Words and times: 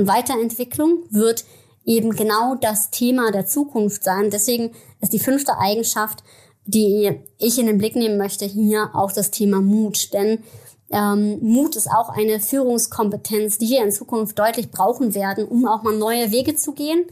Weiterentwicklung 0.00 1.04
wird 1.10 1.44
eben 1.84 2.10
genau 2.10 2.56
das 2.56 2.90
Thema 2.90 3.30
der 3.30 3.46
Zukunft 3.46 4.02
sein. 4.02 4.30
Deswegen 4.30 4.72
ist 5.00 5.12
die 5.12 5.20
fünfte 5.20 5.58
Eigenschaft, 5.58 6.24
die 6.66 7.20
ich 7.38 7.58
in 7.58 7.66
den 7.66 7.78
Blick 7.78 7.94
nehmen 7.94 8.16
möchte, 8.16 8.44
hier 8.44 8.90
auch 8.94 9.12
das 9.12 9.30
Thema 9.30 9.60
Mut. 9.60 10.12
Denn 10.12 10.42
ähm, 10.90 11.38
Mut 11.42 11.76
ist 11.76 11.88
auch 11.88 12.08
eine 12.08 12.40
Führungskompetenz, 12.40 13.58
die 13.58 13.68
wir 13.68 13.84
in 13.84 13.92
Zukunft 13.92 14.38
deutlich 14.38 14.70
brauchen 14.70 15.14
werden, 15.14 15.46
um 15.46 15.66
auch 15.68 15.82
mal 15.82 15.96
neue 15.96 16.32
Wege 16.32 16.56
zu 16.56 16.72
gehen, 16.72 17.04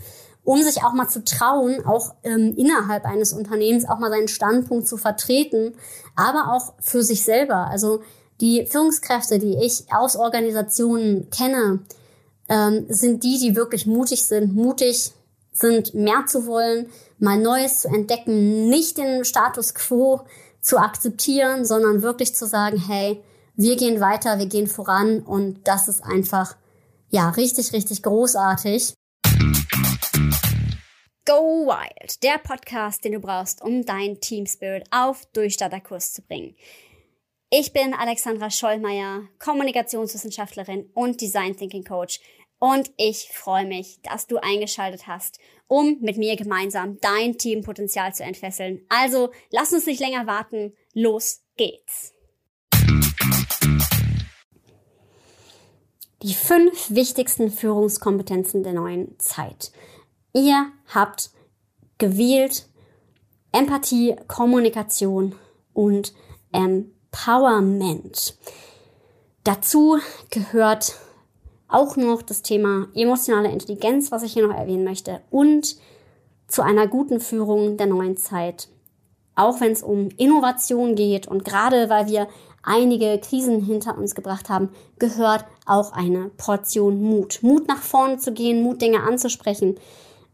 um 0.43 0.61
sich 0.63 0.83
auch 0.83 0.93
mal 0.93 1.09
zu 1.09 1.23
trauen, 1.25 1.85
auch 1.87 2.15
ähm, 2.25 2.55
innerhalb 2.57 3.05
eines 3.05 3.33
Unternehmens 3.33 3.89
auch 3.89 3.99
mal 3.99 4.11
seinen 4.11 4.29
Standpunkt 4.29 4.89
zu 4.89 4.97
vertreten, 4.97 5.75
aber 6.17 6.53
auch 6.53 6.75
für 6.81 7.03
sich 7.03 7.25
selber. 7.25 7.69
Also 7.69 8.01
die 8.41 8.67
Führungskräfte, 8.67 9.39
die 9.39 9.57
ich 9.63 9.85
aus 9.93 10.17
Organisationen 10.17 11.31
kenne, 11.31 11.81
ähm, 12.53 12.85
sind 12.91 13.25
die, 13.25 13.39
die 13.39 13.57
wirklich 13.57 13.87
mutig 13.87 14.25
sind, 14.25 14.55
mutig 14.55 15.13
sind, 15.53 15.95
mehr 15.95 16.27
zu 16.27 16.47
wollen, 16.47 16.91
mal 17.19 17.39
Neues 17.39 17.81
zu 17.81 17.89
entdecken, 17.89 18.69
nicht 18.69 18.99
den 18.99 19.25
Status 19.25 19.75
quo 19.75 20.21
zu 20.61 20.77
akzeptieren, 20.77 21.65
sondern 21.65 22.03
wirklich 22.03 22.35
zu 22.35 22.47
sagen, 22.47 22.77
hey, 22.87 23.23
wir 23.57 23.77
gehen 23.77 24.01
weiter, 24.01 24.39
wir 24.39 24.47
gehen 24.47 24.67
voran 24.67 25.21
und 25.21 25.67
das 25.67 25.89
ist 25.89 26.05
einfach, 26.05 26.57
ja, 27.09 27.31
richtig, 27.31 27.73
richtig 27.73 28.03
großartig. 28.03 28.93
Go 31.25 31.67
Wild, 31.67 32.23
der 32.23 32.39
Podcast, 32.39 33.05
den 33.05 33.13
du 33.13 33.21
brauchst, 33.21 33.63
um 33.63 33.87
dein 33.87 34.21
Team 34.21 34.45
Spirit 34.45 34.85
auf 34.91 35.25
Durchstarterkurs 35.33 36.13
zu 36.13 36.23
bringen. 36.23 36.55
Ich 37.55 37.73
bin 37.75 37.93
Alexandra 37.93 38.49
Schollmeier, 38.51 39.29
Kommunikationswissenschaftlerin 39.39 40.91
und 40.95 41.21
Design 41.21 41.55
Thinking 41.55 41.85
Coach 41.85 42.19
und 42.63 42.93
ich 42.97 43.29
freue 43.33 43.67
mich, 43.67 43.99
dass 44.03 44.29
du 44.29 44.37
eingeschaltet 44.37 45.09
hast, 45.09 45.41
um 45.67 45.99
mit 46.01 46.17
mir 46.17 46.37
gemeinsam 46.37 46.97
dein 47.01 47.37
Teampotenzial 47.37 48.15
zu 48.15 48.23
entfesseln. 48.23 48.87
Also 48.89 49.33
lass 49.51 49.73
uns 49.73 49.85
nicht 49.87 49.99
länger 49.99 50.29
warten, 50.29 50.73
los 50.95 51.41
geht's. 51.57 52.15
Die 56.23 56.35
fünf 56.35 56.91
wichtigsten 56.91 57.51
Führungskompetenzen 57.51 58.63
der 58.63 58.75
neuen 58.75 59.19
Zeit. 59.19 59.73
Ihr 60.33 60.71
habt 60.95 61.31
gewählt 61.99 62.69
Empathie, 63.51 64.15
Kommunikation 64.29 65.35
und 65.73 66.15
Empowerment. 66.53 68.39
Dazu 69.43 69.99
gehört 70.31 70.95
auch 71.73 71.97
noch 71.97 72.23
das 72.23 72.43
Thema 72.43 72.89
emotionale 72.95 73.51
Intelligenz, 73.51 74.13
was 74.13 74.23
ich 74.23 74.33
hier 74.33 74.47
noch 74.47 74.55
erwähnen 74.55 74.85
möchte, 74.85 75.21
und 75.31 75.77
zu 76.49 76.63
einer 76.63 76.87
guten 76.87 77.21
Führung 77.21 77.77
der 77.77 77.87
neuen 77.87 78.17
Zeit. 78.17 78.69
Auch 79.35 79.61
wenn 79.61 79.73
es 79.73 79.83
um 79.83 80.11
Innovation 80.19 80.95
geht 80.95 81.27
und 81.27 81.45
gerade 81.45 81.89
weil 81.89 82.07
wir 82.07 82.29
einige 82.63 83.19
Krisen 83.19 83.61
hinter 83.61 83.97
uns 83.97 84.15
gebracht 84.15 84.49
haben, 84.51 84.69
gehört 84.99 85.45
auch 85.67 85.93
eine 85.93 86.31
Portion 86.37 87.03
Mut. 87.03 87.39
Mut 87.43 87.67
nach 87.69 87.83
vorne 87.83 88.19
zu 88.19 88.33
gehen, 88.33 88.63
Mut 88.63 88.83
Dinge 88.83 89.03
anzusprechen 89.03 89.77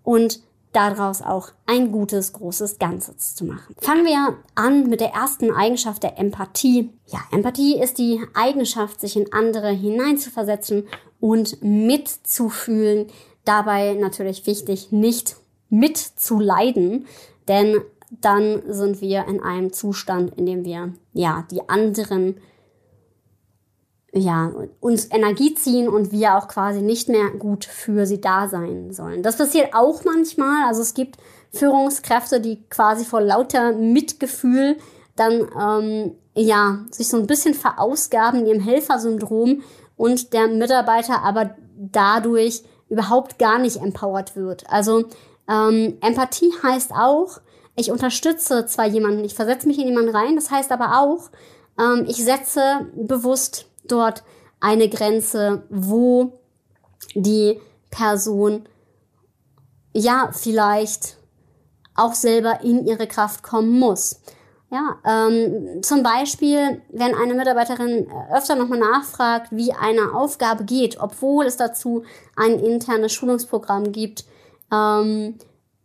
und 0.03 0.41
daraus 0.73 1.23
auch 1.23 1.51
ein 1.67 1.93
gutes, 1.93 2.33
großes 2.33 2.79
Ganzes 2.79 3.35
zu 3.35 3.45
machen. 3.45 3.75
Fangen 3.81 4.05
wir 4.05 4.37
an 4.55 4.89
mit 4.89 5.01
der 5.01 5.13
ersten 5.13 5.51
Eigenschaft 5.51 6.03
der 6.03 6.19
Empathie. 6.19 6.91
Ja, 7.07 7.21
Empathie 7.33 7.81
ist 7.81 7.99
die 7.99 8.21
Eigenschaft, 8.35 9.01
sich 9.01 9.17
in 9.17 9.33
andere 9.33 9.71
hineinzuversetzen 9.71 10.87
und 11.21 11.63
mitzufühlen. 11.63 13.07
Dabei 13.45 13.95
natürlich 13.95 14.47
wichtig, 14.47 14.93
nicht 14.93 15.37
mitzuleiden, 15.71 17.07
denn 17.49 17.81
dann 18.11 18.63
sind 18.69 19.01
wir 19.01 19.27
in 19.27 19.43
einem 19.43 19.73
Zustand, 19.73 20.37
in 20.39 20.47
dem 20.47 20.65
wir 20.65 20.93
ja 21.13 21.47
die 21.51 21.69
anderen 21.69 22.37
ja, 24.13 24.51
uns 24.81 25.11
Energie 25.13 25.55
ziehen 25.55 25.89
und 25.89 26.13
wir 26.13 26.37
auch 26.37 26.49
quasi 26.49 26.81
nicht 26.81 27.09
mehr 27.09 27.31
gut 27.31 27.65
für 27.65 28.07
sie 28.07 28.21
da 28.21 28.49
sein 28.49 28.93
sollen. 28.93 29.23
Das 29.23 29.37
passiert 29.37 29.75
auch 29.75 30.05
manchmal. 30.05 30.67
Also 30.67 30.81
es 30.81 30.95
gibt 30.95 31.19
Führungskräfte, 31.53 32.41
die 32.41 32.63
quasi 32.69 33.05
vor 33.05 33.21
lauter 33.21 33.73
Mitgefühl 33.73 34.77
dann 35.17 35.49
ähm, 35.61 36.13
ja 36.35 36.85
sich 36.91 37.09
so 37.09 37.19
ein 37.19 37.27
bisschen 37.27 37.55
verausgaben 37.55 38.41
in 38.41 38.47
ihrem 38.47 38.61
Helfersyndrom 38.61 39.63
und 39.99 40.33
der 40.33 40.49
Mitarbeiter 40.49 41.23
aber 41.23 41.55
dadurch 41.77 42.63
überhaupt 42.89 43.39
gar 43.39 43.59
nicht 43.59 43.77
empowert 43.77 44.35
wird. 44.35 44.65
Also 44.71 45.05
ähm, 45.47 45.99
Empathie 46.01 46.53
heißt 46.63 46.93
auch, 46.93 47.41
ich 47.77 47.91
unterstütze 47.91 48.65
zwar 48.67 48.87
jemanden, 48.87 49.25
ich 49.25 49.35
versetze 49.35 49.69
mich 49.69 49.79
in 49.79 49.87
jemanden 49.87 50.15
rein, 50.15 50.37
das 50.37 50.51
heißt 50.51 50.73
aber 50.73 51.01
auch, 51.01 51.31
ähm, 51.79 52.07
ich 52.09 52.25
setze 52.25 52.87
bewusst 52.97 53.67
dort 53.85 54.23
eine 54.61 54.89
Grenze, 54.89 55.63
wo 55.69 56.41
die 57.15 57.61
Person 57.91 58.67
ja 59.93 60.31
vielleicht 60.33 61.19
auch 61.95 62.15
selber 62.15 62.61
in 62.63 62.87
ihre 62.87 63.07
Kraft 63.07 63.43
kommen 63.43 63.79
muss. 63.79 64.21
Ja, 64.71 64.99
ähm, 65.07 65.83
zum 65.83 66.03
Beispiel, 66.03 66.83
wenn 66.91 67.15
eine 67.15 67.33
Mitarbeiterin 67.33 68.07
öfter 68.31 68.55
nochmal 68.55 68.79
nachfragt, 68.79 69.49
wie 69.51 69.73
eine 69.73 70.15
Aufgabe 70.15 70.65
geht, 70.65 71.01
obwohl 71.01 71.47
es 71.47 71.57
dazu 71.57 72.03
ein 72.37 72.59
internes 72.59 73.15
Schulungsprogramm 73.15 73.93
gibt, 73.93 74.27
ähm, 74.71 75.39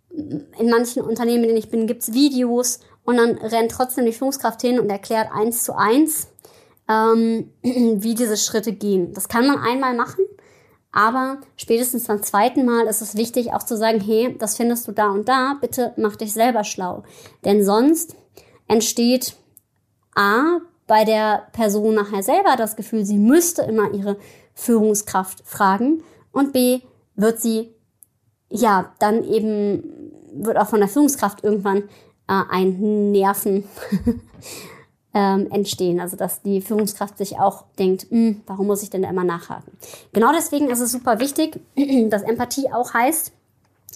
in 0.09 0.69
manchen 0.69 1.01
Unternehmen, 1.01 1.43
in 1.43 1.49
denen 1.49 1.57
ich 1.57 1.69
bin, 1.69 1.87
gibt's 1.87 2.11
Videos 2.11 2.81
und 3.05 3.17
dann 3.17 3.37
rennt 3.37 3.71
trotzdem 3.71 4.05
die 4.05 4.11
Führungskraft 4.11 4.61
hin 4.61 4.79
und 4.79 4.89
erklärt 4.89 5.29
eins 5.33 5.63
zu 5.63 5.77
eins, 5.77 6.27
ähm, 6.89 7.51
wie 7.61 8.15
diese 8.15 8.35
Schritte 8.35 8.73
gehen. 8.73 9.13
Das 9.13 9.29
kann 9.29 9.47
man 9.47 9.59
einmal 9.59 9.95
machen, 9.95 10.25
aber 10.91 11.37
spätestens 11.55 12.07
beim 12.07 12.21
zweiten 12.21 12.65
Mal 12.65 12.87
ist 12.87 13.01
es 13.01 13.15
wichtig 13.15 13.53
auch 13.53 13.63
zu 13.63 13.77
sagen, 13.77 14.01
hey, 14.01 14.35
das 14.37 14.57
findest 14.57 14.89
du 14.89 14.91
da 14.91 15.09
und 15.09 15.29
da, 15.29 15.57
bitte 15.61 15.93
mach 15.95 16.17
dich 16.17 16.33
selber 16.33 16.65
schlau. 16.65 17.03
Denn 17.45 17.63
sonst 17.63 18.17
entsteht 18.73 19.35
A, 20.15 20.59
bei 20.87 21.05
der 21.05 21.47
Person 21.53 21.95
nachher 21.95 22.23
selber 22.23 22.55
das 22.57 22.75
Gefühl, 22.75 23.05
sie 23.05 23.17
müsste 23.17 23.61
immer 23.61 23.93
ihre 23.93 24.17
Führungskraft 24.53 25.43
fragen 25.45 26.03
und 26.31 26.51
B, 26.53 26.81
wird 27.15 27.41
sie 27.41 27.73
ja 28.49 28.93
dann 28.99 29.23
eben 29.23 30.11
wird 30.35 30.57
auch 30.57 30.67
von 30.67 30.79
der 30.79 30.89
Führungskraft 30.89 31.43
irgendwann 31.43 31.83
äh, 32.27 32.41
ein 32.49 33.11
Nerven 33.11 33.65
ähm, 35.13 35.49
entstehen. 35.51 35.99
Also 35.99 36.17
dass 36.17 36.41
die 36.41 36.61
Führungskraft 36.61 37.17
sich 37.17 37.39
auch 37.39 37.65
denkt, 37.77 38.07
hm, 38.09 38.41
warum 38.47 38.67
muss 38.67 38.83
ich 38.83 38.89
denn 38.89 39.03
da 39.03 39.09
immer 39.09 39.23
nachhaken? 39.23 39.77
Genau 40.11 40.31
deswegen 40.35 40.69
ist 40.69 40.79
es 40.79 40.91
super 40.91 41.19
wichtig, 41.19 41.59
dass 42.09 42.23
Empathie 42.23 42.71
auch 42.71 42.93
heißt, 42.93 43.31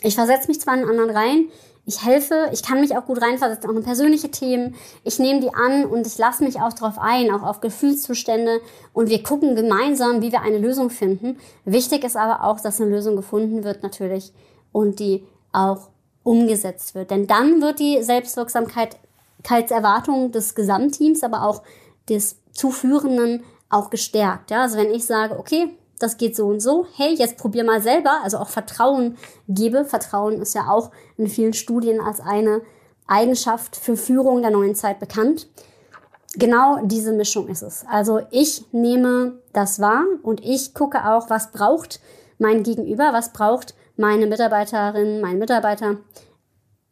ich 0.04 0.16
versetze 0.16 0.48
mich 0.48 0.62
zwar 0.62 0.76
in 0.76 0.88
anderen 0.88 1.10
rein, 1.10 1.46
ich 1.88 2.06
helfe, 2.06 2.50
ich 2.52 2.62
kann 2.64 2.82
mich 2.82 2.98
auch 2.98 3.06
gut 3.06 3.22
reinversetzen, 3.22 3.70
auch 3.70 3.76
in 3.76 3.84
persönliche 3.84 4.30
Themen. 4.30 4.76
Ich 5.06 5.20
nehme 5.20 5.40
die 5.40 5.54
an 5.54 5.86
und 5.86 6.06
ich 6.06 6.18
lasse 6.18 6.44
mich 6.44 6.60
auch 6.60 6.74
darauf 6.74 7.00
ein, 7.00 7.32
auch 7.32 7.44
auf 7.44 7.62
Gefühlszustände. 7.62 8.60
Und 8.92 9.10
wir 9.10 9.24
gucken 9.24 9.56
gemeinsam, 9.56 10.22
wie 10.22 10.34
wir 10.34 10.42
eine 10.42 10.58
Lösung 10.58 10.90
finden. 10.90 11.38
Wichtig 11.64 12.04
ist 12.04 12.18
aber 12.18 12.44
auch, 12.44 12.60
dass 12.60 12.82
eine 12.82 12.90
Lösung 12.90 13.16
gefunden 13.16 13.64
wird 13.64 13.84
natürlich 13.84 14.34
und 14.74 15.00
die 15.00 15.26
auch 15.54 15.88
umgesetzt 16.24 16.94
wird. 16.94 17.10
Denn 17.10 17.26
dann 17.26 17.62
wird 17.62 17.80
die 17.80 18.04
Selbstwirksamkeitserwartung 18.04 20.34
des 20.34 20.56
Gesamtteams, 20.56 21.24
aber 21.24 21.44
auch 21.44 21.64
des 22.10 22.36
Zuführenden 22.52 23.46
auch 23.70 23.90
gestärkt. 23.90 24.52
Ja, 24.52 24.64
also 24.64 24.78
wenn 24.78 24.92
ich 24.92 25.06
sage, 25.06 25.40
okay, 25.40 25.70
das 26.00 26.18
geht 26.18 26.36
so 26.36 26.48
und 26.48 26.60
so, 26.60 26.86
hey, 26.96 27.14
jetzt 27.16 27.38
probier 27.38 27.64
mal 27.64 27.82
selber, 27.82 28.20
also 28.24 28.38
auch 28.38 28.50
Vertrauen 28.50 29.18
gebe. 29.48 29.86
Vertrauen 29.86 30.42
ist 30.42 30.54
ja 30.54 30.70
auch 30.70 30.92
in 31.18 31.28
vielen 31.28 31.54
Studien 31.54 32.00
als 32.00 32.20
eine 32.20 32.62
Eigenschaft 33.08 33.76
für 33.76 33.98
Führung 33.98 34.42
der 34.42 34.52
neuen 34.52 34.76
Zeit 34.76 35.00
bekannt. 35.00 35.48
Genau 36.36 36.80
diese 36.84 37.14
Mischung 37.14 37.48
ist 37.48 37.64
es. 37.64 37.86
Also 37.90 38.22
ich 38.30 38.66
nehme 38.72 39.40
das 39.54 39.80
wahr 39.80 40.04
und 40.22 40.44
ich 40.44 40.74
gucke 40.74 41.06
auch, 41.10 41.30
was 41.30 41.52
braucht 41.52 42.00
mein 42.38 42.64
Gegenüber, 42.64 43.10
was 43.12 43.34
braucht 43.34 43.74
meine 43.96 44.28
Mitarbeiterin, 44.28 45.22
mein 45.22 45.40
Mitarbeiter. 45.40 45.98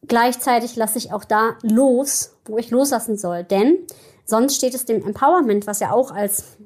Gleichzeitig 0.08 0.76
lasse 0.76 0.98
ich 0.98 1.14
auch 1.14 1.26
da 1.26 1.58
los, 1.62 2.36
wo 2.46 2.58
ich 2.58 2.72
loslassen 2.72 3.18
soll. 3.18 3.44
Denn 3.44 3.78
sonst 4.26 4.56
steht 4.56 4.74
es 4.74 4.86
dem 4.86 5.06
Empowerment, 5.06 5.68
was 5.68 5.80
ja 5.80 5.92
auch 5.92 6.12
als 6.12 6.58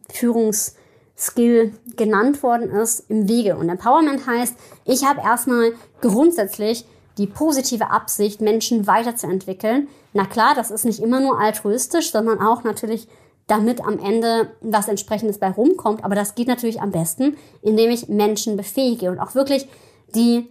Führungsskill 1.20 1.74
genannt 1.98 2.42
worden 2.44 2.70
ist, 2.70 3.10
im 3.10 3.28
Wege. 3.28 3.58
Und 3.58 3.70
Empowerment 3.70 4.26
heißt, 4.26 4.56
ich 4.86 5.06
habe 5.06 5.22
erstmal 5.22 5.74
grundsätzlich 6.02 6.86
die 7.18 7.28
positive 7.28 7.92
Absicht, 7.92 8.40
Menschen 8.40 8.88
weiterzuentwickeln. 8.88 9.90
Na 10.14 10.26
klar, 10.26 10.56
das 10.56 10.72
ist 10.72 10.86
nicht 10.86 11.02
immer 11.02 11.20
nur 11.20 11.40
altruistisch, 11.40 12.12
sondern 12.12 12.40
auch 12.40 12.64
natürlich 12.64 13.08
damit 13.48 13.82
am 13.82 14.00
Ende 14.00 14.52
was 14.62 14.88
entsprechendes 14.88 15.40
bei 15.40 15.50
rumkommt. 15.50 16.06
Aber 16.06 16.16
das 16.16 16.36
geht 16.36 16.48
natürlich 16.48 16.82
am 16.82 16.92
besten, 16.92 17.36
indem 17.62 17.90
ich 17.90 18.08
Menschen 18.08 18.56
befähige 18.56 19.12
und 19.12 19.20
auch 19.20 19.36
wirklich 19.36 19.68
die 20.16 20.48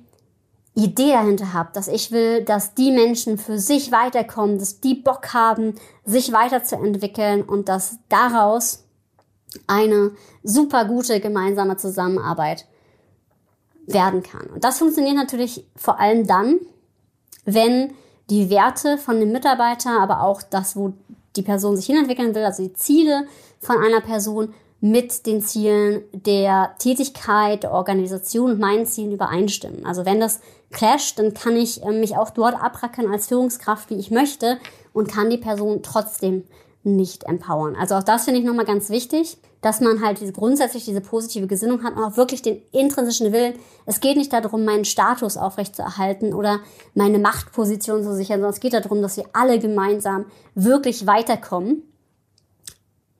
Idee 0.75 1.12
dahinter 1.12 1.55
habe, 1.55 1.70
dass 1.73 1.88
ich 1.88 2.12
will, 2.12 2.44
dass 2.44 2.75
die 2.75 2.93
Menschen 2.93 3.38
für 3.38 3.59
sich 3.59 3.91
weiterkommen, 3.91 4.59
dass 4.59 4.81
die 4.81 4.94
Bock 4.94 5.32
haben, 5.32 5.75
sich 6.05 6.32
weiterzuentwickeln 6.32 7.43
und 7.43 7.69
dass 7.69 7.99
daraus 8.09 8.85
eine 9.69 10.12
super 10.43 10.85
gute 10.85 11.20
gemeinsame 11.20 11.76
Zusammenarbeit 11.76 12.67
werden 13.87 14.23
kann. 14.23 14.47
Und 14.49 14.65
das 14.65 14.79
funktioniert 14.79 15.17
natürlich 15.17 15.65
vor 15.76 16.00
allem 16.00 16.26
dann, 16.26 16.59
wenn 17.44 17.94
die 18.29 18.50
Werte 18.50 18.99
von 18.99 19.20
dem 19.20 19.32
Mitarbeiter, 19.32 20.00
aber 20.00 20.23
auch 20.23 20.43
das, 20.43 20.76
wo 20.76 20.93
die 21.37 21.43
Person 21.43 21.76
sich 21.76 21.87
hinentwickeln 21.87 22.35
will, 22.35 22.44
also 22.44 22.62
die 22.62 22.75
Ziele 22.75 23.26
von 23.61 23.79
einer 23.79 24.00
Person 24.00 24.53
mit 24.81 25.26
den 25.26 25.43
Zielen 25.43 26.03
der 26.12 26.75
Tätigkeit, 26.79 27.65
der 27.65 27.73
Organisation 27.73 28.53
und 28.53 28.61
meinen 28.61 28.87
Zielen 28.87 29.12
übereinstimmen. 29.12 29.85
Also 29.85 30.05
wenn 30.05 30.20
das 30.20 30.41
clasht, 30.70 31.19
dann 31.19 31.35
kann 31.35 31.56
ich 31.56 31.82
äh, 31.82 31.91
mich 31.91 32.17
auch 32.17 32.31
dort 32.31 32.55
abrackern 32.55 33.11
als 33.11 33.26
Führungskraft, 33.26 33.91
wie 33.91 33.99
ich 33.99 34.11
möchte 34.11 34.59
und 34.93 35.11
kann 35.11 35.31
die 35.31 35.38
Person 35.38 35.82
trotzdem 35.82 36.44
nicht 36.84 37.25
empowern. 37.25 37.76
Also 37.76 37.96
auch 37.96 38.02
das 38.02 38.25
finde 38.25 38.40
ich 38.40 38.46
nochmal 38.46 38.64
ganz 38.64 38.88
wichtig, 38.90 39.38
dass 39.60 39.80
man 39.80 40.02
halt 40.02 40.20
diese, 40.20 40.32
grundsätzlich 40.32 40.84
diese 40.84 41.00
positive 41.00 41.46
Gesinnung 41.46 41.82
hat 41.82 41.96
und 41.96 42.04
auch 42.04 42.16
wirklich 42.16 42.42
den 42.42 42.62
intrinsischen 42.72 43.32
Willen. 43.32 43.54
Es 43.86 44.00
geht 44.00 44.16
nicht 44.16 44.32
darum, 44.32 44.64
meinen 44.64 44.84
Status 44.84 45.36
aufrechtzuerhalten 45.36 46.32
oder 46.32 46.60
meine 46.94 47.19
Machtposition 47.19 48.02
zu 48.02 48.14
sichern, 48.14 48.36
sondern 48.38 48.52
es 48.52 48.60
geht 48.60 48.72
darum, 48.72 49.02
dass 49.02 49.16
wir 49.16 49.25
alle 49.32 49.58
gemeinsam 49.58 50.26
wirklich 50.54 51.06
weiterkommen. 51.06 51.82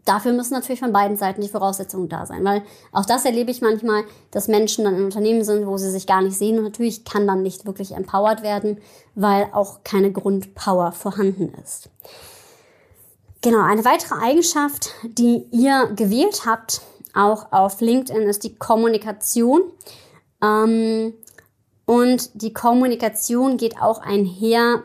Dafür 0.05 0.33
müssen 0.33 0.55
natürlich 0.55 0.81
von 0.81 0.93
beiden 0.93 1.19
Seiten 1.19 1.43
die 1.43 1.51
Voraussetzungen 1.51 2.09
da 2.09 2.25
sein, 2.25 2.43
weil 2.43 2.63
auch 2.93 3.05
das 3.05 3.27
erlebe 3.27 3.51
ich 3.51 3.61
manchmal, 3.61 4.05
dass 4.31 4.49
Menschen 4.49 4.85
dann 4.85 4.97
in 4.97 5.05
Unternehmen 5.05 5.45
sind, 5.45 5.67
wo 5.67 5.77
sie 5.77 5.91
sich 5.91 6.07
gar 6.07 6.23
nicht 6.23 6.39
sehen 6.39 6.57
und 6.57 6.65
natürlich 6.65 7.05
kann 7.05 7.27
dann 7.27 7.43
nicht 7.43 7.67
wirklich 7.67 7.93
empowered 7.93 8.43
werden, 8.43 8.79
weil 9.15 9.49
auch 9.53 9.85
keine 9.85 10.11
Grundpower 10.11 10.93
vorhanden 10.93 11.53
ist. 11.63 11.91
Genau, 13.41 13.63
eine 13.63 13.85
weitere 13.85 14.17
Eigenschaft, 14.21 14.91
die 15.05 15.47
ihr 15.53 15.93
gewählt 15.95 16.43
habt, 16.45 16.81
auch 17.15 17.53
auf 17.53 17.81
LinkedIn, 17.81 18.23
ist 18.23 18.43
die 18.43 18.57
Kommunikation. 18.57 19.63
Ähm, 20.43 21.15
und 21.87 22.43
die 22.43 22.53
Kommunikation 22.53 23.57
geht 23.57 23.81
auch 23.81 24.01
einher, 24.01 24.83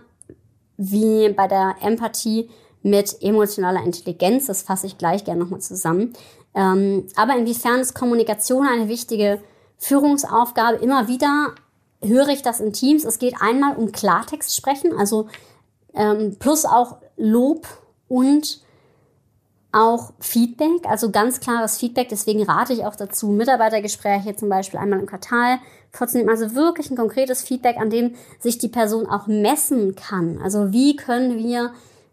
wie 0.77 1.29
bei 1.29 1.47
der 1.47 1.75
Empathie, 1.81 2.49
mit 2.83 3.21
emotionaler 3.21 3.83
Intelligenz. 3.83 4.47
Das 4.47 4.61
fasse 4.61 4.87
ich 4.87 4.97
gleich 4.97 5.23
gerne 5.23 5.41
nochmal 5.41 5.61
zusammen. 5.61 6.13
Ähm, 6.53 7.07
aber 7.15 7.35
inwiefern 7.35 7.79
ist 7.79 7.95
Kommunikation 7.95 8.67
eine 8.67 8.89
wichtige 8.89 9.41
Führungsaufgabe? 9.77 10.77
Immer 10.77 11.07
wieder 11.07 11.55
höre 12.01 12.27
ich 12.29 12.41
das 12.41 12.59
in 12.59 12.73
Teams. 12.73 13.05
Es 13.05 13.19
geht 13.19 13.35
einmal 13.41 13.77
um 13.77 13.91
Klartext 13.91 14.55
sprechen, 14.55 14.93
also 14.97 15.27
ähm, 15.93 16.35
plus 16.39 16.65
auch 16.65 16.97
Lob 17.15 17.67
und 18.13 18.59
auch 19.71 20.13
Feedback, 20.19 20.85
also 20.87 21.09
ganz 21.09 21.39
klares 21.39 21.77
Feedback. 21.79 22.09
Deswegen 22.09 22.43
rate 22.43 22.73
ich 22.73 22.85
auch 22.85 22.95
dazu, 22.95 23.29
Mitarbeitergespräche 23.29 24.35
zum 24.35 24.49
Beispiel 24.49 24.79
einmal 24.79 24.99
im 24.99 25.07
Quartal 25.07 25.57
vorzunehmen. 25.89 26.29
Also 26.29 26.53
wirklich 26.53 26.91
ein 26.91 26.95
konkretes 26.95 27.41
Feedback, 27.41 27.77
an 27.77 27.89
dem 27.89 28.13
sich 28.39 28.59
die 28.59 28.67
Person 28.67 29.07
auch 29.07 29.25
messen 29.25 29.95
kann. 29.95 30.39
Also 30.43 30.71
wie 30.71 30.95
können 30.95 31.39
wir 31.39 31.71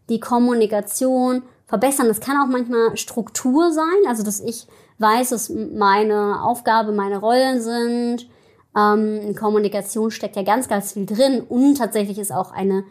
die 0.08 0.20
Kommunikation 0.20 1.42
verbessern? 1.66 2.08
Das 2.08 2.20
kann 2.20 2.38
auch 2.38 2.50
manchmal 2.50 2.96
Struktur 2.96 3.70
sein, 3.70 4.08
also 4.08 4.22
dass 4.22 4.40
ich 4.40 4.66
weiß, 4.96 5.28
dass 5.28 5.50
meine 5.50 6.42
Aufgabe, 6.42 6.92
meine 6.92 7.18
Rollen 7.18 7.60
sind. 7.60 8.26
Ähm, 8.74 9.20
in 9.20 9.36
Kommunikation 9.36 10.10
steckt 10.10 10.36
ja 10.36 10.44
ganz, 10.44 10.66
ganz 10.66 10.92
viel 10.92 11.04
drin 11.04 11.42
und 11.46 11.76
tatsächlich 11.76 12.18
ist 12.18 12.32
auch 12.32 12.52
eine 12.52 12.84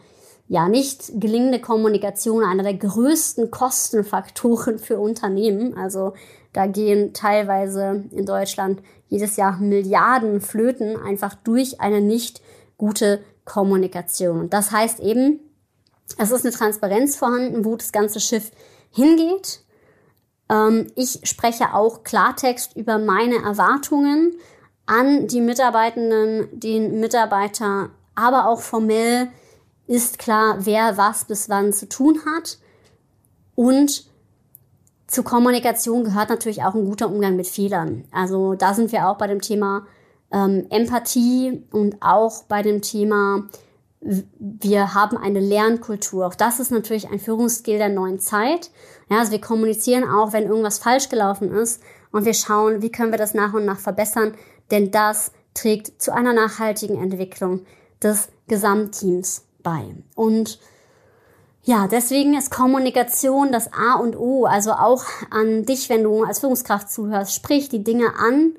ja, 0.50 0.68
nicht 0.68 1.12
gelingende 1.20 1.60
Kommunikation 1.60 2.42
einer 2.42 2.64
der 2.64 2.74
größten 2.74 3.52
Kostenfaktoren 3.52 4.80
für 4.80 4.98
Unternehmen. 4.98 5.76
Also 5.76 6.14
da 6.52 6.66
gehen 6.66 7.12
teilweise 7.14 8.04
in 8.10 8.26
Deutschland 8.26 8.82
jedes 9.08 9.36
Jahr 9.36 9.58
Milliarden 9.58 10.40
Flöten 10.40 10.96
einfach 10.96 11.36
durch 11.36 11.80
eine 11.80 12.00
nicht 12.00 12.42
gute 12.78 13.20
Kommunikation. 13.44 14.50
Das 14.50 14.72
heißt 14.72 14.98
eben, 14.98 15.38
es 16.18 16.32
ist 16.32 16.44
eine 16.44 16.52
Transparenz 16.52 17.14
vorhanden, 17.14 17.64
wo 17.64 17.76
das 17.76 17.92
ganze 17.92 18.18
Schiff 18.18 18.50
hingeht. 18.90 19.60
Ähm, 20.50 20.88
ich 20.96 21.20
spreche 21.22 21.74
auch 21.74 22.02
Klartext 22.02 22.76
über 22.76 22.98
meine 22.98 23.36
Erwartungen 23.36 24.34
an 24.84 25.28
die 25.28 25.42
Mitarbeitenden, 25.42 26.48
den 26.58 26.98
Mitarbeiter, 26.98 27.90
aber 28.16 28.48
auch 28.48 28.60
formell 28.60 29.28
ist 29.90 30.20
klar, 30.20 30.58
wer 30.60 30.96
was 30.96 31.24
bis 31.24 31.48
wann 31.48 31.72
zu 31.72 31.88
tun 31.88 32.20
hat. 32.24 32.58
Und 33.56 34.08
zur 35.08 35.24
Kommunikation 35.24 36.04
gehört 36.04 36.28
natürlich 36.28 36.62
auch 36.62 36.76
ein 36.76 36.84
guter 36.84 37.10
Umgang 37.10 37.34
mit 37.34 37.48
Fehlern. 37.48 38.04
Also 38.12 38.54
da 38.54 38.72
sind 38.72 38.92
wir 38.92 39.08
auch 39.08 39.18
bei 39.18 39.26
dem 39.26 39.40
Thema 39.40 39.88
ähm, 40.30 40.66
Empathie 40.70 41.64
und 41.72 41.96
auch 42.02 42.44
bei 42.44 42.62
dem 42.62 42.82
Thema, 42.82 43.48
wir 44.00 44.94
haben 44.94 45.16
eine 45.16 45.40
Lernkultur. 45.40 46.24
Auch 46.24 46.36
das 46.36 46.60
ist 46.60 46.70
natürlich 46.70 47.10
ein 47.10 47.18
Führungsskill 47.18 47.78
der 47.78 47.88
neuen 47.88 48.20
Zeit. 48.20 48.70
Ja, 49.10 49.18
also 49.18 49.32
wir 49.32 49.40
kommunizieren 49.40 50.08
auch, 50.08 50.32
wenn 50.32 50.44
irgendwas 50.44 50.78
falsch 50.78 51.08
gelaufen 51.08 51.50
ist 51.50 51.82
und 52.12 52.24
wir 52.26 52.34
schauen, 52.34 52.80
wie 52.80 52.92
können 52.92 53.10
wir 53.10 53.18
das 53.18 53.34
nach 53.34 53.54
und 53.54 53.64
nach 53.64 53.80
verbessern, 53.80 54.36
denn 54.70 54.92
das 54.92 55.32
trägt 55.52 56.00
zu 56.00 56.14
einer 56.14 56.32
nachhaltigen 56.32 56.96
Entwicklung 56.96 57.62
des 58.00 58.28
Gesamtteams 58.46 59.49
bei. 59.62 59.94
Und 60.14 60.58
ja, 61.62 61.88
deswegen 61.88 62.36
ist 62.36 62.50
Kommunikation 62.50 63.52
das 63.52 63.72
A 63.72 63.94
und 63.94 64.16
O. 64.16 64.46
Also 64.46 64.72
auch 64.72 65.04
an 65.30 65.64
dich, 65.66 65.88
wenn 65.88 66.02
du 66.02 66.24
als 66.24 66.40
Führungskraft 66.40 66.90
zuhörst, 66.90 67.34
sprich 67.34 67.68
die 67.68 67.84
Dinge 67.84 68.14
an, 68.18 68.54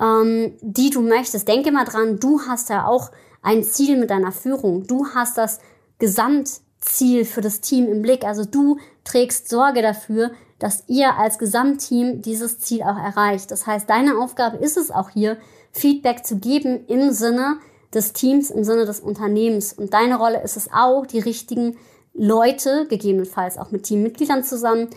ähm, 0.00 0.54
die 0.60 0.90
du 0.90 1.02
möchtest. 1.02 1.46
Denke 1.46 1.70
mal 1.70 1.84
dran, 1.84 2.18
du 2.18 2.40
hast 2.46 2.68
ja 2.68 2.86
auch 2.86 3.10
ein 3.42 3.62
Ziel 3.62 3.96
mit 3.96 4.10
deiner 4.10 4.32
Führung. 4.32 4.86
Du 4.86 5.06
hast 5.14 5.38
das 5.38 5.60
Gesamtziel 5.98 7.24
für 7.24 7.40
das 7.40 7.60
Team 7.60 7.86
im 7.86 8.02
Blick. 8.02 8.24
Also 8.24 8.44
du 8.44 8.78
trägst 9.04 9.48
Sorge 9.48 9.82
dafür, 9.82 10.32
dass 10.58 10.84
ihr 10.88 11.16
als 11.16 11.38
Gesamtteam 11.38 12.22
dieses 12.22 12.58
Ziel 12.60 12.82
auch 12.82 12.96
erreicht. 12.96 13.50
Das 13.50 13.66
heißt, 13.66 13.88
deine 13.90 14.18
Aufgabe 14.18 14.58
ist 14.58 14.76
es 14.76 14.90
auch 14.90 15.10
hier, 15.10 15.36
Feedback 15.72 16.24
zu 16.26 16.36
geben 16.36 16.86
im 16.86 17.12
Sinne, 17.12 17.56
des 17.94 18.12
Teams 18.12 18.50
im 18.50 18.64
Sinne 18.64 18.86
des 18.86 19.00
Unternehmens. 19.00 19.72
Und 19.72 19.92
deine 19.92 20.16
Rolle 20.18 20.42
ist 20.42 20.56
es 20.56 20.70
auch, 20.72 21.06
die 21.06 21.20
richtigen 21.20 21.76
Leute, 22.14 22.86
gegebenenfalls 22.88 23.58
auch 23.58 23.70
mit 23.70 23.84
Teammitgliedern 23.84 24.44
zusammen, 24.44 24.88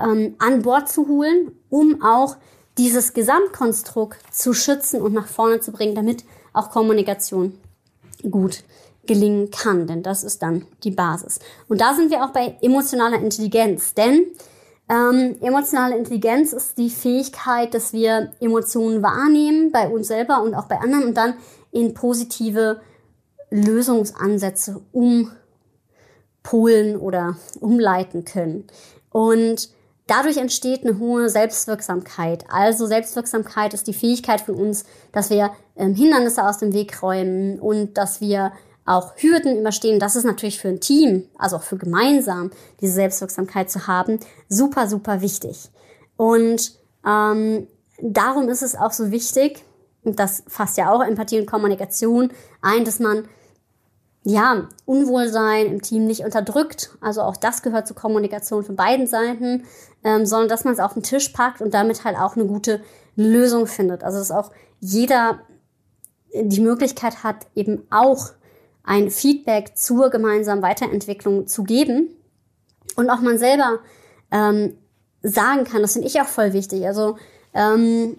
ähm, 0.00 0.34
an 0.38 0.62
Bord 0.62 0.88
zu 0.88 1.08
holen, 1.08 1.52
um 1.68 2.02
auch 2.02 2.36
dieses 2.78 3.12
Gesamtkonstrukt 3.12 4.18
zu 4.32 4.54
schützen 4.54 5.02
und 5.02 5.12
nach 5.12 5.26
vorne 5.26 5.60
zu 5.60 5.72
bringen, 5.72 5.94
damit 5.94 6.24
auch 6.52 6.70
Kommunikation 6.70 7.58
gut 8.30 8.64
gelingen 9.06 9.50
kann, 9.50 9.86
denn 9.86 10.02
das 10.02 10.22
ist 10.22 10.42
dann 10.42 10.66
die 10.84 10.90
Basis. 10.90 11.40
Und 11.68 11.80
da 11.80 11.94
sind 11.94 12.10
wir 12.10 12.24
auch 12.24 12.30
bei 12.30 12.56
emotionaler 12.62 13.18
Intelligenz, 13.18 13.94
denn 13.94 14.26
ähm, 14.90 15.36
emotionale 15.40 15.96
Intelligenz 15.96 16.52
ist 16.52 16.76
die 16.76 16.90
Fähigkeit, 16.90 17.74
dass 17.74 17.92
wir 17.92 18.32
Emotionen 18.40 19.02
wahrnehmen 19.04 19.70
bei 19.70 19.88
uns 19.88 20.08
selber 20.08 20.42
und 20.42 20.54
auch 20.54 20.64
bei 20.64 20.78
anderen 20.80 21.04
und 21.04 21.14
dann 21.14 21.34
in 21.70 21.94
positive 21.94 22.80
Lösungsansätze 23.50 24.80
umpolen 26.42 26.96
oder 26.96 27.36
umleiten 27.60 28.24
können. 28.24 28.64
Und 29.10 29.70
dadurch 30.08 30.38
entsteht 30.38 30.84
eine 30.84 30.98
hohe 30.98 31.28
Selbstwirksamkeit. 31.30 32.44
Also 32.50 32.86
Selbstwirksamkeit 32.86 33.74
ist 33.74 33.86
die 33.86 33.94
Fähigkeit 33.94 34.40
von 34.40 34.56
uns, 34.56 34.84
dass 35.12 35.30
wir 35.30 35.52
ähm, 35.76 35.94
Hindernisse 35.94 36.44
aus 36.44 36.58
dem 36.58 36.72
Weg 36.72 37.00
räumen 37.00 37.60
und 37.60 37.96
dass 37.96 38.20
wir 38.20 38.50
auch 38.90 39.12
Hürden 39.16 39.58
überstehen. 39.58 40.00
Das 40.00 40.16
ist 40.16 40.24
natürlich 40.24 40.58
für 40.58 40.68
ein 40.68 40.80
Team, 40.80 41.28
also 41.38 41.56
auch 41.56 41.62
für 41.62 41.76
gemeinsam 41.76 42.50
diese 42.80 42.94
Selbstwirksamkeit 42.94 43.70
zu 43.70 43.86
haben, 43.86 44.18
super, 44.48 44.88
super 44.88 45.20
wichtig. 45.20 45.70
Und 46.16 46.72
ähm, 47.06 47.68
darum 48.02 48.48
ist 48.48 48.62
es 48.62 48.76
auch 48.76 48.92
so 48.92 49.10
wichtig, 49.10 49.64
das 50.02 50.42
fasst 50.48 50.76
ja 50.76 50.90
auch 50.90 51.04
Empathie 51.04 51.38
und 51.38 51.46
Kommunikation 51.46 52.32
ein, 52.62 52.84
dass 52.84 52.98
man 52.98 53.28
ja, 54.22 54.68
Unwohlsein 54.84 55.66
im 55.66 55.82
Team 55.82 56.06
nicht 56.06 56.24
unterdrückt. 56.24 56.90
Also 57.00 57.22
auch 57.22 57.36
das 57.36 57.62
gehört 57.62 57.86
zur 57.86 57.96
Kommunikation 57.96 58.64
von 58.64 58.76
beiden 58.76 59.06
Seiten, 59.06 59.64
ähm, 60.04 60.26
sondern 60.26 60.48
dass 60.48 60.64
man 60.64 60.74
es 60.74 60.80
auf 60.80 60.92
den 60.94 61.02
Tisch 61.02 61.28
packt 61.30 61.62
und 61.62 61.72
damit 61.72 62.04
halt 62.04 62.18
auch 62.18 62.36
eine 62.36 62.44
gute 62.44 62.82
Lösung 63.16 63.66
findet. 63.66 64.02
Also 64.04 64.18
dass 64.18 64.30
auch 64.30 64.50
jeder 64.80 65.40
die 66.34 66.60
Möglichkeit 66.60 67.24
hat, 67.24 67.46
eben 67.54 67.86
auch 67.90 68.30
ein 68.84 69.10
Feedback 69.10 69.76
zur 69.76 70.10
gemeinsamen 70.10 70.62
Weiterentwicklung 70.62 71.46
zu 71.46 71.64
geben 71.64 72.08
und 72.96 73.10
auch 73.10 73.20
man 73.20 73.38
selber 73.38 73.80
ähm, 74.30 74.76
sagen 75.22 75.64
kann. 75.64 75.82
Das 75.82 75.92
finde 75.92 76.08
ich 76.08 76.20
auch 76.20 76.26
voll 76.26 76.52
wichtig. 76.52 76.86
Also 76.86 77.16
ähm, 77.54 78.16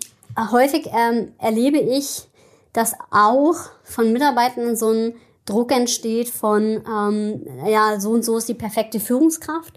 häufig 0.52 0.90
ähm, 0.94 1.34
erlebe 1.40 1.80
ich, 1.80 2.28
dass 2.74 2.94
auch 3.10 3.56
von 3.84 4.14
Mitarbeitern 4.14 4.76
so 4.76 4.92
ein 4.92 5.14
Druck 5.46 5.72
entsteht 5.72 6.30
von, 6.30 6.84
ähm, 6.88 7.46
ja, 7.66 8.00
so 8.00 8.12
und 8.12 8.24
so 8.24 8.38
ist 8.38 8.48
die 8.48 8.54
perfekte 8.54 9.00
Führungskraft. 9.00 9.74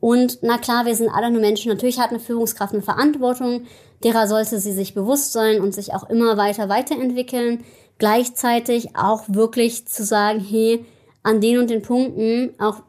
Und 0.00 0.38
na 0.42 0.58
klar, 0.58 0.86
wir 0.86 0.94
sind 0.94 1.08
alle 1.08 1.30
nur 1.30 1.40
Menschen. 1.40 1.72
Natürlich 1.72 1.98
hat 1.98 2.10
eine 2.10 2.20
Führungskraft 2.20 2.72
eine 2.72 2.82
Verantwortung, 2.82 3.62
derer 4.04 4.28
sollte 4.28 4.60
sie 4.60 4.72
sich 4.72 4.94
bewusst 4.94 5.32
sein 5.32 5.60
und 5.60 5.74
sich 5.74 5.92
auch 5.92 6.08
immer 6.08 6.36
weiter 6.36 6.68
weiterentwickeln. 6.68 7.64
Gleichzeitig 7.98 8.96
auch 8.96 9.24
wirklich 9.28 9.86
zu 9.86 10.04
sagen, 10.04 10.40
hey, 10.40 10.84
an 11.22 11.40
den 11.40 11.58
und 11.58 11.70
den 11.70 11.82
Punkten 11.82 12.54
auch, 12.58 12.82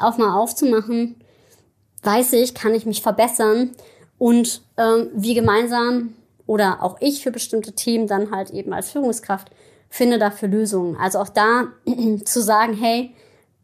auch 0.00 0.16
mal 0.16 0.34
aufzumachen, 0.34 1.16
weiß 2.02 2.34
ich, 2.34 2.54
kann 2.54 2.74
ich 2.74 2.86
mich 2.86 3.02
verbessern 3.02 3.70
und 4.18 4.62
ähm, 4.76 5.08
wie 5.14 5.34
gemeinsam 5.34 6.14
oder 6.46 6.82
auch 6.82 6.98
ich 7.00 7.22
für 7.22 7.30
bestimmte 7.30 7.72
Themen 7.72 8.06
dann 8.06 8.30
halt 8.30 8.50
eben 8.50 8.72
als 8.72 8.90
Führungskraft 8.90 9.50
finde 9.88 10.18
dafür 10.18 10.48
Lösungen. 10.48 10.96
Also 10.96 11.18
auch 11.18 11.28
da 11.28 11.68
zu 12.24 12.42
sagen, 12.42 12.74
hey, 12.74 13.14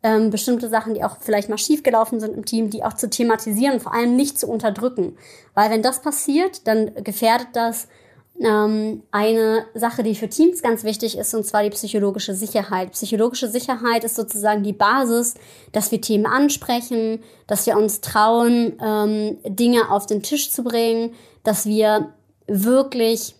ähm, 0.02 0.30
bestimmte 0.30 0.68
Sachen, 0.68 0.94
die 0.94 1.04
auch 1.04 1.18
vielleicht 1.20 1.48
mal 1.48 1.58
schiefgelaufen 1.58 2.20
sind 2.20 2.34
im 2.34 2.44
Team, 2.44 2.70
die 2.70 2.84
auch 2.84 2.94
zu 2.94 3.10
thematisieren, 3.10 3.80
vor 3.80 3.92
allem 3.92 4.16
nicht 4.16 4.38
zu 4.38 4.48
unterdrücken. 4.48 5.16
Weil 5.54 5.70
wenn 5.70 5.82
das 5.82 6.00
passiert, 6.00 6.66
dann 6.66 6.94
gefährdet 7.04 7.48
das 7.52 7.88
ähm, 8.40 9.02
eine 9.10 9.66
Sache, 9.74 10.02
die 10.02 10.14
für 10.14 10.28
Teams 10.28 10.62
ganz 10.62 10.84
wichtig 10.84 11.18
ist, 11.18 11.34
und 11.34 11.44
zwar 11.44 11.62
die 11.62 11.70
psychologische 11.70 12.34
Sicherheit. 12.34 12.92
Psychologische 12.92 13.48
Sicherheit 13.48 14.04
ist 14.04 14.16
sozusagen 14.16 14.62
die 14.62 14.72
Basis, 14.72 15.34
dass 15.72 15.92
wir 15.92 16.00
Themen 16.00 16.26
ansprechen, 16.26 17.22
dass 17.46 17.66
wir 17.66 17.76
uns 17.76 18.00
trauen, 18.00 18.78
ähm, 18.82 19.38
Dinge 19.44 19.90
auf 19.90 20.06
den 20.06 20.22
Tisch 20.22 20.50
zu 20.50 20.64
bringen, 20.64 21.14
dass 21.42 21.66
wir 21.66 22.14
wirklich 22.46 23.34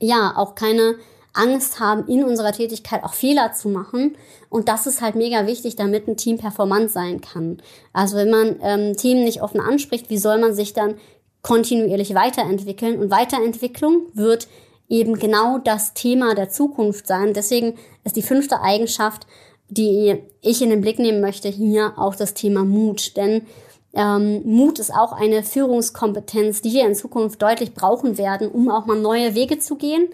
ja 0.00 0.32
auch 0.36 0.54
keine 0.54 0.96
Angst 1.32 1.80
haben, 1.80 2.06
in 2.08 2.24
unserer 2.24 2.52
Tätigkeit 2.52 3.04
auch 3.04 3.14
Fehler 3.14 3.52
zu 3.52 3.68
machen. 3.68 4.16
Und 4.50 4.68
das 4.68 4.86
ist 4.86 5.00
halt 5.00 5.14
mega 5.14 5.46
wichtig, 5.46 5.76
damit 5.76 6.06
ein 6.06 6.16
Team 6.16 6.38
performant 6.38 6.90
sein 6.90 7.20
kann. 7.20 7.62
Also 7.92 8.16
wenn 8.16 8.30
man 8.30 8.56
ähm, 8.60 8.96
Themen 8.96 9.24
nicht 9.24 9.42
offen 9.42 9.60
anspricht, 9.60 10.10
wie 10.10 10.18
soll 10.18 10.38
man 10.38 10.54
sich 10.54 10.74
dann 10.74 10.96
kontinuierlich 11.42 12.14
weiterentwickeln? 12.14 12.98
Und 12.98 13.10
Weiterentwicklung 13.10 14.06
wird 14.14 14.48
eben 14.88 15.18
genau 15.18 15.58
das 15.58 15.94
Thema 15.94 16.34
der 16.34 16.48
Zukunft 16.48 17.06
sein. 17.06 17.34
Deswegen 17.34 17.74
ist 18.04 18.16
die 18.16 18.22
fünfte 18.22 18.60
Eigenschaft, 18.60 19.26
die 19.68 20.18
ich 20.40 20.62
in 20.62 20.70
den 20.70 20.80
Blick 20.80 20.98
nehmen 20.98 21.20
möchte, 21.20 21.48
hier 21.48 21.94
auch 21.96 22.14
das 22.14 22.34
Thema 22.34 22.64
Mut. 22.64 23.16
Denn 23.16 23.46
ähm, 23.94 24.42
Mut 24.44 24.78
ist 24.78 24.92
auch 24.92 25.12
eine 25.12 25.42
Führungskompetenz, 25.42 26.62
die 26.62 26.72
wir 26.72 26.86
in 26.86 26.94
Zukunft 26.94 27.40
deutlich 27.40 27.74
brauchen 27.74 28.18
werden, 28.18 28.48
um 28.48 28.70
auch 28.70 28.86
mal 28.86 28.98
neue 28.98 29.34
Wege 29.34 29.58
zu 29.58 29.76
gehen 29.76 30.08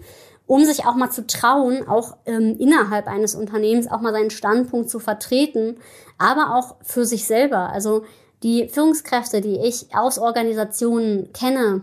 um 0.49 0.65
sich 0.65 0.87
auch 0.87 0.95
mal 0.95 1.11
zu 1.11 1.27
trauen, 1.27 1.87
auch 1.87 2.17
ähm, 2.25 2.55
innerhalb 2.57 3.05
eines 3.05 3.35
Unternehmens 3.35 3.85
auch 3.85 4.01
mal 4.01 4.13
seinen 4.13 4.31
Standpunkt 4.31 4.89
zu 4.89 4.99
vertreten, 4.99 5.77
aber 6.17 6.55
auch 6.55 6.77
für 6.81 7.05
sich 7.05 7.27
selber. 7.27 7.69
Also 7.69 8.03
die 8.43 8.67
Führungskräfte, 8.69 9.41
die 9.41 9.57
ich 9.59 9.93
aus 9.93 10.17
Organisationen 10.17 11.31
kenne, 11.33 11.81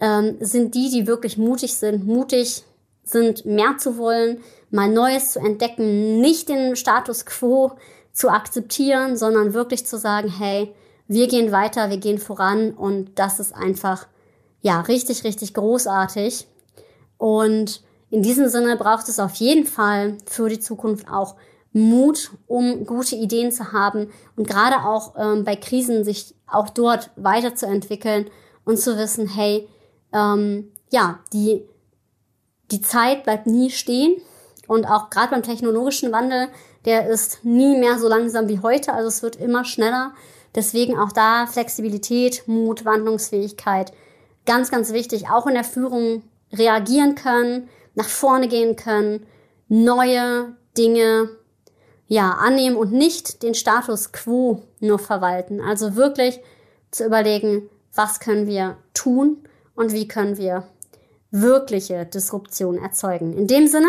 ähm, 0.00 0.36
sind 0.40 0.74
die, 0.74 0.90
die 0.90 1.06
wirklich 1.06 1.38
mutig 1.38 1.74
sind, 1.74 2.06
mutig 2.06 2.64
sind, 3.04 3.46
mehr 3.46 3.78
zu 3.78 3.96
wollen, 3.96 4.40
mal 4.70 4.88
Neues 4.90 5.32
zu 5.32 5.40
entdecken, 5.40 6.20
nicht 6.20 6.48
den 6.48 6.76
Status 6.76 7.24
quo 7.24 7.72
zu 8.12 8.28
akzeptieren, 8.28 9.16
sondern 9.16 9.54
wirklich 9.54 9.86
zu 9.86 9.98
sagen, 9.98 10.28
hey, 10.28 10.74
wir 11.06 11.26
gehen 11.26 11.52
weiter, 11.52 11.88
wir 11.88 11.96
gehen 11.96 12.18
voran 12.18 12.72
und 12.72 13.18
das 13.18 13.40
ist 13.40 13.54
einfach, 13.54 14.06
ja, 14.60 14.80
richtig, 14.82 15.24
richtig 15.24 15.54
großartig. 15.54 16.46
Und 17.16 17.82
in 18.10 18.22
diesem 18.22 18.48
Sinne 18.48 18.76
braucht 18.76 19.08
es 19.08 19.18
auf 19.18 19.34
jeden 19.36 19.66
Fall 19.66 20.18
für 20.26 20.48
die 20.48 20.60
Zukunft 20.60 21.10
auch 21.10 21.36
Mut, 21.78 22.30
um 22.46 22.84
gute 22.84 23.16
Ideen 23.16 23.52
zu 23.52 23.72
haben 23.72 24.10
und 24.36 24.46
gerade 24.48 24.84
auch 24.86 25.14
ähm, 25.16 25.44
bei 25.44 25.56
Krisen 25.56 26.04
sich 26.04 26.34
auch 26.46 26.70
dort 26.70 27.10
weiterzuentwickeln 27.16 28.26
und 28.64 28.78
zu 28.78 28.96
wissen, 28.96 29.28
hey, 29.28 29.68
ähm, 30.12 30.70
ja, 30.90 31.20
die, 31.32 31.62
die 32.70 32.80
Zeit 32.80 33.24
bleibt 33.24 33.46
nie 33.46 33.70
stehen 33.70 34.20
und 34.66 34.86
auch 34.86 35.10
gerade 35.10 35.30
beim 35.30 35.42
technologischen 35.42 36.12
Wandel, 36.12 36.48
der 36.84 37.08
ist 37.08 37.44
nie 37.44 37.76
mehr 37.78 37.98
so 37.98 38.08
langsam 38.08 38.48
wie 38.48 38.60
heute, 38.60 38.92
also 38.92 39.08
es 39.08 39.22
wird 39.22 39.36
immer 39.36 39.64
schneller. 39.64 40.12
Deswegen 40.54 40.98
auch 40.98 41.12
da 41.12 41.46
Flexibilität, 41.46 42.44
Mut, 42.46 42.84
Wandlungsfähigkeit, 42.84 43.92
ganz, 44.46 44.70
ganz 44.70 44.92
wichtig, 44.92 45.28
auch 45.28 45.46
in 45.46 45.54
der 45.54 45.64
Führung 45.64 46.22
reagieren 46.52 47.14
können, 47.14 47.68
nach 47.94 48.08
vorne 48.08 48.48
gehen 48.48 48.76
können, 48.76 49.26
neue 49.68 50.56
Dinge 50.76 51.28
ja 52.08 52.32
annehmen 52.32 52.76
und 52.76 52.92
nicht 52.92 53.42
den 53.42 53.54
Status 53.54 54.12
quo 54.12 54.62
nur 54.80 54.98
verwalten. 54.98 55.60
Also 55.60 55.94
wirklich 55.94 56.40
zu 56.90 57.04
überlegen, 57.04 57.68
was 57.94 58.18
können 58.18 58.46
wir 58.46 58.78
tun 58.94 59.38
und 59.74 59.92
wie 59.92 60.08
können 60.08 60.36
wir 60.38 60.64
wirkliche 61.30 62.06
Disruption 62.06 62.78
erzeugen. 62.78 63.36
In 63.36 63.46
dem 63.46 63.68
Sinne, 63.68 63.88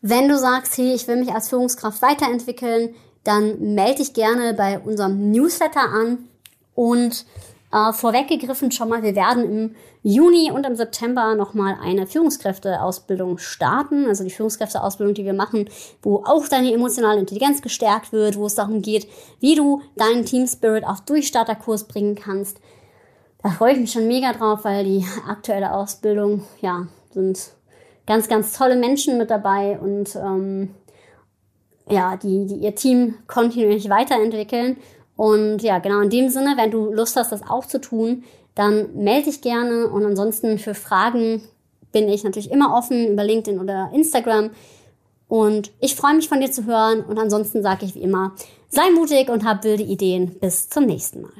wenn 0.00 0.28
du 0.28 0.38
sagst, 0.38 0.78
hey, 0.78 0.94
ich 0.94 1.08
will 1.08 1.16
mich 1.16 1.32
als 1.32 1.48
Führungskraft 1.48 2.00
weiterentwickeln, 2.00 2.94
dann 3.24 3.74
melde 3.74 3.96
dich 3.96 4.14
gerne 4.14 4.54
bei 4.54 4.78
unserem 4.78 5.30
Newsletter 5.32 5.80
an 5.80 6.28
und 6.74 7.24
äh, 7.74 7.92
vorweggegriffen 7.92 8.70
schon 8.70 8.88
mal, 8.88 9.02
wir 9.02 9.16
werden 9.16 9.44
im 9.44 9.76
Juni 10.04 10.52
und 10.52 10.64
im 10.64 10.76
September 10.76 11.34
nochmal 11.34 11.76
eine 11.82 12.06
Führungskräfteausbildung 12.06 13.38
starten. 13.38 14.06
Also 14.06 14.22
die 14.22 14.30
Führungskräfteausbildung, 14.30 15.14
die 15.14 15.24
wir 15.24 15.32
machen, 15.32 15.68
wo 16.02 16.22
auch 16.24 16.46
deine 16.46 16.72
emotionale 16.72 17.18
Intelligenz 17.18 17.62
gestärkt 17.62 18.12
wird, 18.12 18.36
wo 18.36 18.46
es 18.46 18.54
darum 18.54 18.80
geht, 18.80 19.08
wie 19.40 19.56
du 19.56 19.82
deinen 19.96 20.24
Team 20.24 20.46
Spirit 20.46 20.84
auf 20.84 21.00
Durchstarterkurs 21.00 21.88
bringen 21.88 22.14
kannst. 22.14 22.60
Da 23.42 23.50
freue 23.50 23.72
ich 23.72 23.80
mich 23.80 23.92
schon 23.92 24.06
mega 24.06 24.32
drauf, 24.32 24.60
weil 24.64 24.84
die 24.84 25.04
aktuelle 25.28 25.72
Ausbildung, 25.72 26.44
ja, 26.60 26.86
sind 27.10 27.50
ganz, 28.06 28.28
ganz 28.28 28.56
tolle 28.56 28.76
Menschen 28.76 29.18
mit 29.18 29.30
dabei 29.30 29.78
und 29.80 30.14
ähm, 30.16 30.74
ja, 31.88 32.16
die, 32.16 32.46
die 32.46 32.56
ihr 32.56 32.74
Team 32.74 33.14
kontinuierlich 33.26 33.90
weiterentwickeln 33.90 34.76
und 35.16 35.62
ja, 35.62 35.78
genau 35.78 36.00
in 36.00 36.10
dem 36.10 36.28
Sinne, 36.28 36.54
wenn 36.56 36.70
du 36.70 36.92
Lust 36.92 37.16
hast, 37.16 37.32
das 37.32 37.48
auch 37.48 37.66
zu 37.66 37.80
tun, 37.80 38.24
dann 38.54 38.94
melde 38.96 39.30
dich 39.30 39.40
gerne. 39.40 39.88
Und 39.88 40.04
ansonsten 40.04 40.58
für 40.58 40.74
Fragen 40.74 41.42
bin 41.92 42.08
ich 42.08 42.24
natürlich 42.24 42.50
immer 42.50 42.76
offen 42.76 43.08
über 43.08 43.24
LinkedIn 43.24 43.60
oder 43.60 43.90
Instagram. 43.92 44.50
Und 45.28 45.70
ich 45.80 45.94
freue 45.94 46.14
mich 46.14 46.28
von 46.28 46.40
dir 46.40 46.50
zu 46.50 46.66
hören. 46.66 47.04
Und 47.04 47.18
ansonsten 47.18 47.62
sage 47.62 47.84
ich 47.84 47.94
wie 47.94 48.02
immer, 48.02 48.34
sei 48.68 48.90
mutig 48.90 49.28
und 49.28 49.44
hab 49.44 49.64
wilde 49.64 49.84
Ideen. 49.84 50.38
Bis 50.40 50.68
zum 50.68 50.86
nächsten 50.86 51.22
Mal. 51.22 51.32